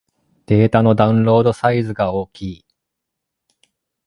[0.47, 2.65] データのダウンロードサイズが大きい